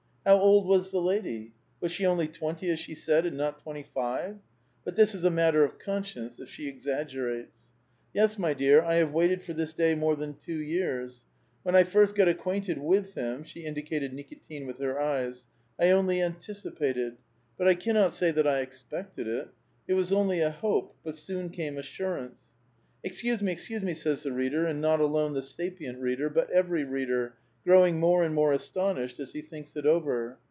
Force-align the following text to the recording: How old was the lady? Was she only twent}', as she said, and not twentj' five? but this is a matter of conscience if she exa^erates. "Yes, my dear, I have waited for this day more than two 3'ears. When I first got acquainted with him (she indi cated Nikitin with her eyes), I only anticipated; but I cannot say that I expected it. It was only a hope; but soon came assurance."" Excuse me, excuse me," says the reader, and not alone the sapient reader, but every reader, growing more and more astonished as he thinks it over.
How 0.23 0.39
old 0.39 0.67
was 0.67 0.91
the 0.91 1.01
lady? 1.01 1.51
Was 1.79 1.91
she 1.91 2.05
only 2.05 2.27
twent}', 2.27 2.61
as 2.61 2.77
she 2.77 2.93
said, 2.93 3.25
and 3.25 3.35
not 3.35 3.65
twentj' 3.65 3.87
five? 3.87 4.37
but 4.85 4.95
this 4.95 5.15
is 5.15 5.25
a 5.25 5.31
matter 5.31 5.63
of 5.65 5.79
conscience 5.79 6.39
if 6.39 6.47
she 6.47 6.71
exa^erates. 6.71 7.71
"Yes, 8.13 8.37
my 8.37 8.53
dear, 8.53 8.83
I 8.83 8.97
have 8.97 9.11
waited 9.13 9.41
for 9.41 9.53
this 9.53 9.73
day 9.73 9.95
more 9.95 10.15
than 10.15 10.35
two 10.35 10.59
3'ears. 10.61 11.21
When 11.63 11.75
I 11.75 11.83
first 11.83 12.13
got 12.13 12.27
acquainted 12.27 12.77
with 12.77 13.15
him 13.15 13.43
(she 13.43 13.61
indi 13.65 13.81
cated 13.81 14.13
Nikitin 14.13 14.67
with 14.67 14.77
her 14.77 14.99
eyes), 14.99 15.47
I 15.79 15.89
only 15.89 16.21
anticipated; 16.21 17.17
but 17.57 17.67
I 17.67 17.73
cannot 17.73 18.13
say 18.13 18.29
that 18.29 18.45
I 18.45 18.59
expected 18.59 19.25
it. 19.27 19.47
It 19.87 19.95
was 19.95 20.13
only 20.13 20.39
a 20.41 20.51
hope; 20.51 20.95
but 21.03 21.15
soon 21.15 21.49
came 21.49 21.79
assurance."" 21.79 22.43
Excuse 23.03 23.41
me, 23.41 23.51
excuse 23.51 23.81
me," 23.81 23.95
says 23.95 24.21
the 24.21 24.31
reader, 24.31 24.67
and 24.67 24.79
not 24.79 24.99
alone 24.99 25.33
the 25.33 25.41
sapient 25.41 25.97
reader, 25.97 26.29
but 26.29 26.47
every 26.51 26.83
reader, 26.83 27.33
growing 27.63 27.99
more 27.99 28.23
and 28.23 28.33
more 28.33 28.53
astonished 28.53 29.19
as 29.19 29.33
he 29.33 29.41
thinks 29.41 29.75
it 29.75 29.85
over. 29.85 30.35